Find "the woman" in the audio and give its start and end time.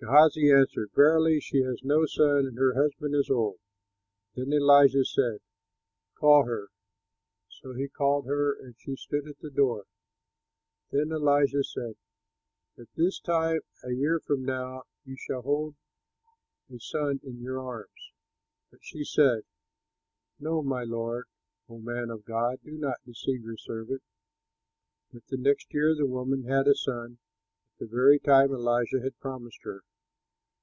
25.94-26.44